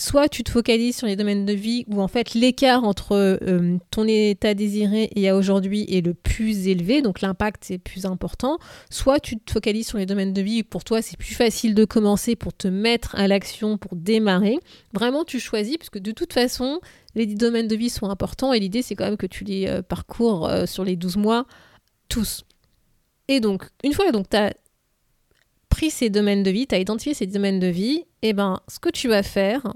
soit 0.00 0.28
tu 0.28 0.42
te 0.42 0.50
focalises 0.50 0.96
sur 0.96 1.06
les 1.06 1.16
domaines 1.16 1.44
de 1.44 1.52
vie 1.52 1.84
où 1.86 2.00
en 2.00 2.08
fait 2.08 2.34
l'écart 2.34 2.84
entre 2.84 3.12
euh, 3.12 3.76
ton 3.90 4.06
état 4.06 4.54
désiré 4.54 5.10
et 5.14 5.28
à 5.28 5.36
aujourd'hui 5.36 5.84
est 5.88 6.04
le 6.04 6.14
plus 6.14 6.68
élevé, 6.68 7.02
donc 7.02 7.20
l'impact 7.20 7.70
est 7.70 7.78
plus 7.78 8.06
important, 8.06 8.58
soit 8.90 9.20
tu 9.20 9.38
te 9.38 9.52
focalises 9.52 9.88
sur 9.88 9.98
les 9.98 10.06
domaines 10.06 10.32
de 10.32 10.40
vie 10.40 10.62
où 10.62 10.64
pour 10.64 10.84
toi 10.84 11.02
c'est 11.02 11.18
plus 11.18 11.34
facile 11.34 11.74
de 11.74 11.84
commencer 11.84 12.34
pour 12.34 12.54
te 12.54 12.68
mettre 12.68 13.14
à 13.14 13.28
l'action, 13.28 13.76
pour 13.76 13.94
démarrer. 13.94 14.58
Vraiment 14.94 15.24
tu 15.24 15.38
choisis, 15.38 15.76
parce 15.76 15.90
que 15.90 15.98
de 15.98 16.12
toute 16.12 16.32
façon 16.32 16.80
les 17.14 17.26
domaines 17.26 17.68
de 17.68 17.76
vie 17.76 17.90
sont 17.90 18.08
importants 18.08 18.52
et 18.52 18.60
l'idée 18.60 18.82
c'est 18.82 18.94
quand 18.94 19.04
même 19.04 19.18
que 19.18 19.26
tu 19.26 19.44
les 19.44 19.66
euh, 19.66 19.82
parcours 19.82 20.48
euh, 20.48 20.64
sur 20.64 20.84
les 20.84 20.96
12 20.96 21.18
mois 21.18 21.46
tous. 22.08 22.44
Et 23.28 23.38
donc, 23.38 23.64
une 23.84 23.92
fois 23.92 24.10
que 24.10 24.16
tu 24.16 24.36
as 24.36 24.52
pris 25.68 25.90
ces 25.90 26.10
domaines 26.10 26.42
de 26.42 26.50
vie, 26.50 26.66
tu 26.66 26.74
as 26.74 26.78
identifié 26.78 27.14
ces 27.14 27.26
domaines 27.26 27.60
de 27.60 27.68
vie, 27.68 28.04
et 28.22 28.30
eh 28.30 28.32
ben 28.32 28.60
ce 28.68 28.78
que 28.78 28.90
tu 28.90 29.08
vas 29.08 29.22
faire, 29.22 29.72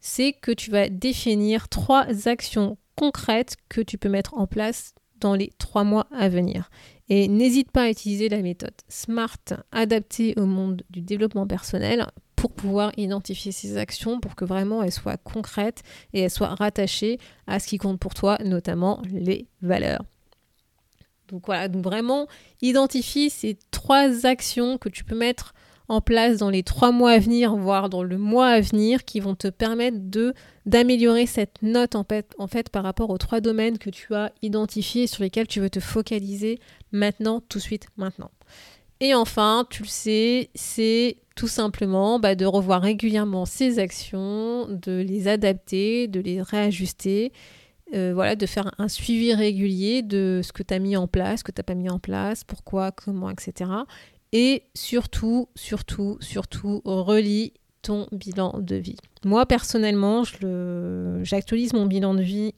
c'est 0.00 0.32
que 0.32 0.50
tu 0.50 0.70
vas 0.70 0.88
définir 0.88 1.68
trois 1.68 2.28
actions 2.28 2.78
concrètes 2.96 3.56
que 3.68 3.80
tu 3.80 3.98
peux 3.98 4.08
mettre 4.08 4.34
en 4.36 4.46
place 4.46 4.94
dans 5.20 5.34
les 5.34 5.52
trois 5.58 5.84
mois 5.84 6.06
à 6.10 6.28
venir. 6.28 6.70
Et 7.08 7.28
n'hésite 7.28 7.70
pas 7.70 7.82
à 7.82 7.90
utiliser 7.90 8.28
la 8.28 8.40
méthode 8.40 8.74
SMART 8.88 9.36
adaptée 9.72 10.34
au 10.36 10.46
monde 10.46 10.82
du 10.90 11.00
développement 11.00 11.46
personnel 11.46 12.06
pour 12.36 12.52
pouvoir 12.52 12.92
identifier 12.96 13.52
ces 13.52 13.76
actions 13.76 14.18
pour 14.18 14.34
que 14.34 14.46
vraiment 14.46 14.82
elles 14.82 14.92
soient 14.92 15.18
concrètes 15.18 15.82
et 16.14 16.20
elles 16.20 16.30
soient 16.30 16.54
rattachées 16.54 17.18
à 17.46 17.60
ce 17.60 17.68
qui 17.68 17.76
compte 17.76 18.00
pour 18.00 18.14
toi, 18.14 18.38
notamment 18.44 19.02
les 19.12 19.46
valeurs. 19.60 20.02
Donc 21.28 21.46
voilà, 21.46 21.68
donc 21.68 21.84
vraiment 21.84 22.26
identifie 22.62 23.28
ces 23.30 23.58
trois 23.70 24.26
actions 24.26 24.78
que 24.78 24.88
tu 24.88 25.04
peux 25.04 25.16
mettre 25.16 25.54
en 25.90 26.00
place 26.00 26.38
dans 26.38 26.50
les 26.50 26.62
trois 26.62 26.92
mois 26.92 27.10
à 27.10 27.18
venir, 27.18 27.56
voire 27.56 27.90
dans 27.90 28.04
le 28.04 28.16
mois 28.16 28.46
à 28.46 28.60
venir, 28.60 29.04
qui 29.04 29.18
vont 29.18 29.34
te 29.34 29.48
permettre 29.48 29.98
de 30.00 30.32
d'améliorer 30.64 31.26
cette 31.26 31.62
note 31.62 31.96
en 31.96 32.04
fait, 32.04 32.32
en 32.38 32.46
fait 32.46 32.68
par 32.68 32.84
rapport 32.84 33.10
aux 33.10 33.18
trois 33.18 33.40
domaines 33.40 33.76
que 33.76 33.90
tu 33.90 34.14
as 34.14 34.30
identifiés 34.40 35.08
sur 35.08 35.24
lesquels 35.24 35.48
tu 35.48 35.58
veux 35.58 35.68
te 35.68 35.80
focaliser 35.80 36.60
maintenant, 36.92 37.42
tout 37.48 37.58
de 37.58 37.62
suite, 37.62 37.88
maintenant. 37.96 38.30
Et 39.00 39.14
enfin, 39.14 39.66
tu 39.68 39.82
le 39.82 39.88
sais, 39.88 40.50
c'est 40.54 41.16
tout 41.34 41.48
simplement 41.48 42.20
bah, 42.20 42.36
de 42.36 42.46
revoir 42.46 42.82
régulièrement 42.82 43.44
ces 43.44 43.80
actions, 43.80 44.68
de 44.68 45.00
les 45.00 45.26
adapter, 45.26 46.06
de 46.06 46.20
les 46.20 46.40
réajuster. 46.40 47.32
Euh, 47.92 48.12
voilà, 48.14 48.36
de 48.36 48.46
faire 48.46 48.72
un 48.78 48.86
suivi 48.86 49.34
régulier 49.34 50.02
de 50.02 50.42
ce 50.44 50.52
que 50.52 50.62
tu 50.62 50.72
as 50.72 50.78
mis 50.78 50.96
en 50.96 51.08
place, 51.08 51.40
ce 51.40 51.44
que 51.44 51.50
tu 51.50 51.58
n'as 51.58 51.64
pas 51.64 51.74
mis 51.74 51.90
en 51.90 51.98
place, 51.98 52.44
pourquoi, 52.44 52.92
comment, 52.92 53.30
etc. 53.30 53.68
Et 54.32 54.62
surtout, 54.74 55.48
surtout, 55.56 56.16
surtout, 56.20 56.82
relis 56.84 57.52
ton 57.82 58.06
bilan 58.12 58.58
de 58.60 58.76
vie. 58.76 58.96
Moi, 59.24 59.46
personnellement, 59.46 60.22
j'actualise 61.22 61.72
mon 61.72 61.86
bilan 61.86 62.14
de 62.14 62.22
vie 62.22 62.54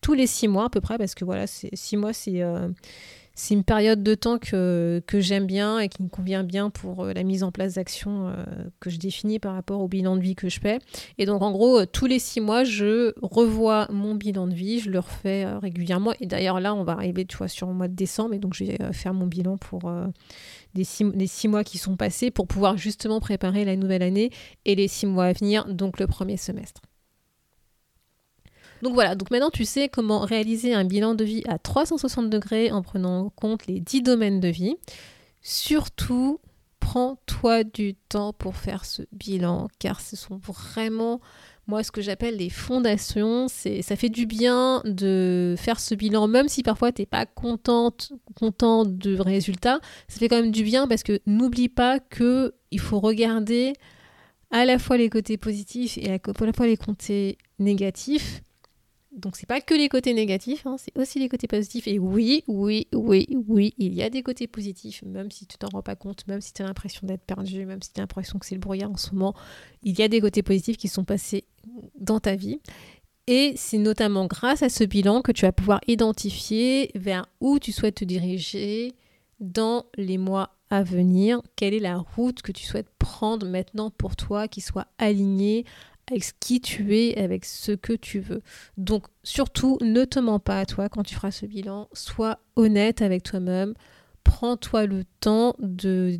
tous 0.00 0.14
les 0.14 0.26
six 0.26 0.48
mois 0.48 0.66
à 0.66 0.68
peu 0.70 0.80
près, 0.80 0.96
parce 0.96 1.14
que 1.14 1.24
voilà, 1.24 1.46
six 1.46 1.96
mois, 1.96 2.12
c'est 2.12 2.42
euh, 2.42 2.68
c'est 3.40 3.54
une 3.54 3.64
période 3.64 4.02
de 4.02 4.14
temps 4.14 4.38
que, 4.38 5.02
j'aime 5.14 5.46
bien 5.46 5.78
et 5.78 5.88
qui 5.88 6.02
me 6.02 6.08
convient 6.08 6.44
bien 6.44 6.68
pour 6.68 7.04
euh, 7.04 7.12
la 7.14 7.22
mise 7.22 7.42
en 7.42 7.50
place 7.50 7.74
d'actions 7.74 8.28
euh, 8.28 8.44
que 8.80 8.90
je 8.90 8.98
définis 8.98 9.38
par 9.38 9.54
rapport 9.54 9.80
au 9.80 9.88
bilan 9.88 10.16
de 10.16 10.20
vie 10.20 10.34
que 10.34 10.50
je 10.50 10.60
fais. 10.60 10.78
Et 11.16 11.24
donc 11.24 11.40
en 11.40 11.50
gros, 11.50 11.80
euh, 11.80 11.86
tous 11.90 12.04
les 12.04 12.18
six 12.18 12.42
mois, 12.42 12.64
je 12.64 13.14
revois 13.22 13.86
mon 13.90 14.14
bilan 14.14 14.46
de 14.46 14.52
vie, 14.52 14.80
je 14.80 14.90
le 14.90 14.98
refais 14.98 15.46
régulièrement. 15.56 16.12
Et 16.20 16.26
d'ailleurs 16.26 16.60
là, 16.60 16.74
on 16.74 16.84
va 16.84 16.92
arriver 16.92 17.24
tu 17.24 17.38
vois, 17.38 17.48
sur 17.48 17.66
le 17.66 17.72
mois 17.72 17.88
de 17.88 17.94
décembre 17.94 18.34
et 18.34 18.38
donc 18.38 18.52
je 18.52 18.64
vais 18.64 18.78
faire 18.92 19.14
mon 19.14 19.26
bilan 19.26 19.56
pour 19.56 19.90
les 20.74 20.84
six 20.84 21.48
mois 21.48 21.64
qui 21.64 21.78
sont 21.78 21.96
passés 21.96 22.30
pour 22.30 22.46
pouvoir 22.46 22.76
justement 22.76 23.20
préparer 23.20 23.64
la 23.64 23.76
nouvelle 23.76 24.02
année 24.02 24.30
et 24.66 24.74
les 24.74 24.86
six 24.86 25.06
mois 25.06 25.24
à 25.24 25.32
venir, 25.32 25.64
donc 25.66 25.98
le 25.98 26.06
premier 26.06 26.36
semestre. 26.36 26.82
Donc 28.82 28.94
voilà, 28.94 29.14
donc 29.14 29.30
maintenant 29.30 29.50
tu 29.50 29.64
sais 29.64 29.88
comment 29.88 30.20
réaliser 30.20 30.74
un 30.74 30.84
bilan 30.84 31.14
de 31.14 31.24
vie 31.24 31.42
à 31.48 31.58
360 31.58 32.30
degrés 32.30 32.72
en 32.72 32.82
prenant 32.82 33.26
en 33.26 33.30
compte 33.30 33.66
les 33.66 33.80
10 33.80 34.02
domaines 34.02 34.40
de 34.40 34.48
vie. 34.48 34.76
Surtout, 35.42 36.40
prends-toi 36.80 37.64
du 37.64 37.94
temps 37.94 38.32
pour 38.32 38.56
faire 38.56 38.84
ce 38.84 39.02
bilan 39.12 39.68
car 39.78 40.00
ce 40.00 40.16
sont 40.16 40.38
vraiment 40.38 41.20
moi 41.66 41.84
ce 41.84 41.92
que 41.92 42.00
j'appelle 42.00 42.36
les 42.36 42.50
fondations, 42.50 43.46
c'est 43.46 43.80
ça 43.82 43.94
fait 43.94 44.08
du 44.08 44.26
bien 44.26 44.82
de 44.84 45.54
faire 45.56 45.78
ce 45.78 45.94
bilan 45.94 46.26
même 46.26 46.48
si 46.48 46.64
parfois 46.64 46.90
tu 46.90 47.02
n'es 47.02 47.06
pas 47.06 47.26
contente 47.26 48.12
content 48.34 48.84
du 48.84 49.20
résultat, 49.20 49.78
ça 50.08 50.18
fait 50.18 50.28
quand 50.28 50.40
même 50.40 50.50
du 50.50 50.64
bien 50.64 50.88
parce 50.88 51.04
que 51.04 51.20
n'oublie 51.26 51.68
pas 51.68 52.00
que 52.00 52.54
il 52.72 52.80
faut 52.80 52.98
regarder 52.98 53.74
à 54.50 54.64
la 54.64 54.78
fois 54.78 54.96
les 54.96 55.10
côtés 55.10 55.36
positifs 55.36 55.96
et 55.96 56.10
à 56.10 56.18
la 56.18 56.52
fois 56.52 56.66
les 56.66 56.76
côtés 56.76 57.38
négatifs 57.60 58.42
Donc 59.12 59.36
c'est 59.36 59.46
pas 59.46 59.60
que 59.60 59.74
les 59.74 59.88
côtés 59.88 60.14
négatifs, 60.14 60.66
hein, 60.66 60.76
c'est 60.78 60.96
aussi 60.96 61.18
les 61.18 61.28
côtés 61.28 61.48
positifs. 61.48 61.88
Et 61.88 61.98
oui, 61.98 62.44
oui, 62.46 62.86
oui, 62.94 63.26
oui, 63.48 63.74
il 63.78 63.92
y 63.92 64.02
a 64.02 64.10
des 64.10 64.22
côtés 64.22 64.46
positifs, 64.46 65.02
même 65.02 65.30
si 65.32 65.46
tu 65.46 65.58
t'en 65.58 65.68
rends 65.68 65.82
pas 65.82 65.96
compte, 65.96 66.26
même 66.28 66.40
si 66.40 66.52
tu 66.52 66.62
as 66.62 66.66
l'impression 66.66 67.06
d'être 67.06 67.24
perdu, 67.24 67.66
même 67.66 67.82
si 67.82 67.92
tu 67.92 68.00
as 68.00 68.04
l'impression 68.04 68.38
que 68.38 68.46
c'est 68.46 68.54
le 68.54 68.60
brouillard 68.60 68.90
en 68.90 68.96
ce 68.96 69.12
moment, 69.12 69.34
il 69.82 69.98
y 69.98 70.02
a 70.02 70.08
des 70.08 70.20
côtés 70.20 70.42
positifs 70.42 70.76
qui 70.76 70.88
sont 70.88 71.04
passés 71.04 71.44
dans 71.98 72.20
ta 72.20 72.36
vie. 72.36 72.60
Et 73.26 73.52
c'est 73.56 73.78
notamment 73.78 74.26
grâce 74.26 74.62
à 74.62 74.68
ce 74.68 74.84
bilan 74.84 75.22
que 75.22 75.32
tu 75.32 75.42
vas 75.42 75.52
pouvoir 75.52 75.80
identifier 75.86 76.90
vers 76.94 77.26
où 77.40 77.58
tu 77.58 77.72
souhaites 77.72 77.96
te 77.96 78.04
diriger 78.04 78.94
dans 79.40 79.86
les 79.96 80.18
mois 80.18 80.50
à 80.70 80.84
venir, 80.84 81.42
quelle 81.56 81.74
est 81.74 81.80
la 81.80 81.98
route 81.98 82.42
que 82.42 82.52
tu 82.52 82.64
souhaites 82.64 82.88
prendre 82.98 83.46
maintenant 83.46 83.90
pour 83.90 84.14
toi 84.14 84.46
qui 84.46 84.60
soit 84.60 84.86
alignée 84.98 85.64
avec 86.10 86.24
qui 86.40 86.60
tu 86.60 86.96
es, 86.96 87.16
avec 87.18 87.44
ce 87.44 87.72
que 87.72 87.92
tu 87.92 88.20
veux. 88.20 88.42
Donc 88.76 89.06
surtout, 89.22 89.78
ne 89.80 90.04
te 90.04 90.18
mens 90.18 90.40
pas 90.40 90.60
à 90.60 90.66
toi 90.66 90.88
quand 90.88 91.02
tu 91.02 91.14
feras 91.14 91.30
ce 91.30 91.46
bilan, 91.46 91.88
sois 91.92 92.38
honnête 92.56 93.02
avec 93.02 93.22
toi-même, 93.22 93.74
prends-toi 94.24 94.86
le 94.86 95.04
temps 95.20 95.54
de 95.58 96.18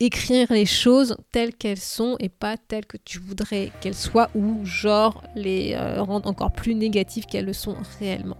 écrire 0.00 0.52
les 0.52 0.66
choses 0.66 1.16
telles 1.30 1.54
qu'elles 1.54 1.78
sont 1.78 2.16
et 2.18 2.28
pas 2.28 2.56
telles 2.56 2.86
que 2.86 2.96
tu 2.96 3.18
voudrais 3.18 3.70
qu'elles 3.80 3.94
soient 3.94 4.30
ou 4.34 4.64
genre 4.64 5.22
les 5.36 5.74
euh, 5.74 6.02
rendre 6.02 6.28
encore 6.28 6.52
plus 6.52 6.74
négatives 6.74 7.26
qu'elles 7.26 7.44
le 7.44 7.52
sont 7.52 7.76
réellement. 8.00 8.38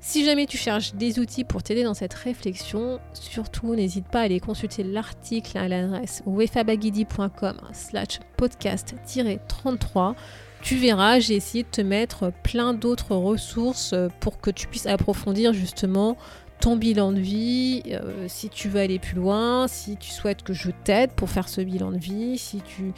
Si 0.00 0.24
jamais 0.24 0.46
tu 0.46 0.56
cherches 0.56 0.94
des 0.94 1.18
outils 1.18 1.44
pour 1.44 1.62
t'aider 1.62 1.82
dans 1.82 1.94
cette 1.94 2.14
réflexion, 2.14 3.00
surtout 3.12 3.74
n'hésite 3.74 4.06
pas 4.06 4.20
à 4.20 4.22
aller 4.22 4.38
consulter 4.38 4.84
l'article 4.84 5.58
à 5.58 5.66
l'adresse 5.66 6.22
wefabagidi.com 6.24 7.60
slash 7.72 8.20
podcast-33. 8.36 10.14
Tu 10.62 10.76
verras, 10.76 11.18
j'ai 11.18 11.34
essayé 11.34 11.64
de 11.64 11.68
te 11.68 11.80
mettre 11.80 12.32
plein 12.44 12.74
d'autres 12.74 13.14
ressources 13.14 13.94
pour 14.20 14.40
que 14.40 14.50
tu 14.50 14.68
puisses 14.68 14.86
approfondir 14.86 15.52
justement 15.52 16.16
ton 16.60 16.76
bilan 16.76 17.12
de 17.12 17.20
vie, 17.20 17.82
euh, 17.88 18.26
si 18.28 18.48
tu 18.48 18.68
veux 18.68 18.80
aller 18.80 18.98
plus 18.98 19.14
loin, 19.14 19.68
si 19.68 19.96
tu 19.96 20.10
souhaites 20.10 20.42
que 20.42 20.52
je 20.52 20.70
t'aide 20.84 21.12
pour 21.12 21.30
faire 21.30 21.48
ce 21.48 21.60
bilan 21.60 21.92
de 21.92 21.98
vie, 21.98 22.36
si 22.36 22.60
tu 22.60 22.92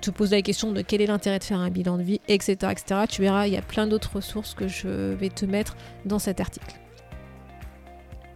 te 0.00 0.10
poses 0.10 0.30
la 0.30 0.42
question 0.42 0.72
de 0.72 0.80
quel 0.82 1.00
est 1.00 1.06
l'intérêt 1.06 1.38
de 1.38 1.44
faire 1.44 1.58
un 1.58 1.70
bilan 1.70 1.98
de 1.98 2.02
vie, 2.02 2.20
etc. 2.28 2.56
etc. 2.70 3.00
tu 3.08 3.22
verras, 3.22 3.46
il 3.46 3.54
y 3.54 3.56
a 3.56 3.62
plein 3.62 3.86
d'autres 3.86 4.16
ressources 4.16 4.54
que 4.54 4.68
je 4.68 5.12
vais 5.14 5.28
te 5.28 5.44
mettre 5.44 5.76
dans 6.04 6.18
cet 6.18 6.40
article. 6.40 6.76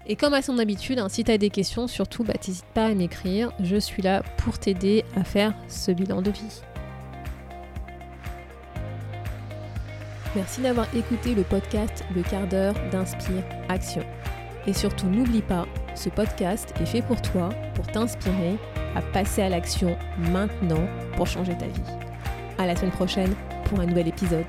Et 0.06 0.16
comme 0.16 0.34
à 0.34 0.42
son 0.42 0.58
habitude, 0.58 0.98
hein, 0.98 1.08
si 1.08 1.24
tu 1.24 1.30
as 1.30 1.38
des 1.38 1.50
questions, 1.50 1.86
surtout, 1.86 2.24
bah, 2.24 2.34
n'hésite 2.46 2.66
pas 2.74 2.86
à 2.86 2.94
m'écrire. 2.94 3.52
Je 3.60 3.76
suis 3.76 4.02
là 4.02 4.22
pour 4.36 4.58
t'aider 4.58 5.02
à 5.16 5.24
faire 5.24 5.54
ce 5.68 5.92
bilan 5.92 6.20
de 6.20 6.30
vie. 6.30 6.60
Merci 10.36 10.60
d'avoir 10.60 10.92
écouté 10.94 11.34
le 11.34 11.42
podcast 11.42 12.04
Le 12.14 12.22
quart 12.22 12.48
d'heure 12.48 12.74
d'Inspire 12.90 13.44
Action. 13.68 14.04
Et 14.66 14.72
surtout, 14.72 15.06
n'oublie 15.06 15.42
pas, 15.42 15.66
ce 15.94 16.08
podcast 16.08 16.72
est 16.80 16.86
fait 16.86 17.02
pour 17.02 17.20
toi, 17.20 17.50
pour 17.74 17.86
t'inspirer 17.86 18.56
à 18.96 19.02
passer 19.02 19.42
à 19.42 19.48
l'action 19.48 19.96
maintenant 20.32 20.86
pour 21.16 21.26
changer 21.26 21.56
ta 21.56 21.66
vie. 21.66 21.82
À 22.58 22.66
la 22.66 22.76
semaine 22.76 22.92
prochaine 22.92 23.34
pour 23.66 23.80
un 23.80 23.86
nouvel 23.86 24.08
épisode. 24.08 24.46